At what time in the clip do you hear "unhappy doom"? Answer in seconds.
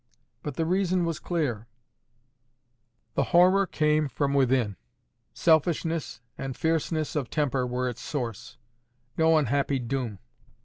9.37-10.17